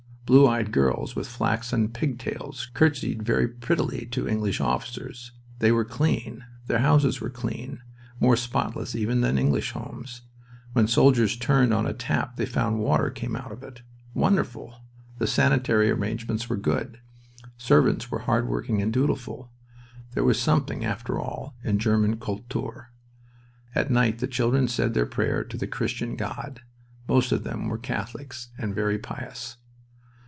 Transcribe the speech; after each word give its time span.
Blue 0.27 0.47
eyed 0.47 0.71
girls 0.71 1.13
with 1.13 1.27
flaxen 1.27 1.89
pigtails 1.89 2.71
courtesied 2.73 3.21
very 3.21 3.49
prettily 3.49 4.05
to 4.11 4.29
English 4.29 4.61
officers. 4.61 5.33
They 5.59 5.73
were 5.73 5.83
clean. 5.83 6.45
Their 6.67 6.79
houses 6.79 7.19
were 7.19 7.29
clean, 7.29 7.81
more 8.17 8.37
spotless 8.37 8.95
even 8.95 9.19
than 9.19 9.37
English 9.37 9.71
homes. 9.71 10.21
When 10.71 10.87
soldiers 10.87 11.35
turned 11.35 11.73
on 11.73 11.85
a 11.85 11.91
tap 11.93 12.37
they 12.37 12.45
found 12.45 12.79
water 12.79 13.09
came 13.09 13.35
out 13.35 13.51
of 13.51 13.61
it. 13.61 13.81
Wonderful! 14.13 14.77
The 15.17 15.27
sanitary 15.27 15.91
arrangements 15.91 16.47
were 16.49 16.55
good. 16.55 17.01
Servants 17.57 18.09
were 18.09 18.19
hard 18.19 18.47
working 18.47 18.81
and 18.81 18.93
dutiful. 18.93 19.51
There 20.13 20.23
was 20.23 20.39
something, 20.39 20.85
after 20.85 21.19
all, 21.19 21.57
in 21.61 21.77
German 21.77 22.15
Kultur. 22.15 22.87
At 23.75 23.91
night 23.91 24.19
the 24.19 24.27
children 24.27 24.69
said 24.69 24.93
their 24.93 25.05
prayer 25.05 25.43
to 25.43 25.57
the 25.57 25.67
Christian 25.67 26.15
God. 26.15 26.61
Most 27.09 27.33
of 27.33 27.43
them 27.43 27.67
were 27.67 27.77
Catholics, 27.77 28.47
and 28.57 28.73
very 28.73 28.97
pious. 28.97 29.57